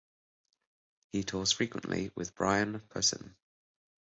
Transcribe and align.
He 1.11 1.23
tours 1.23 1.51
frequently 1.51 2.09
with 2.15 2.33
Brian 2.33 2.79
Posehn. 2.89 3.35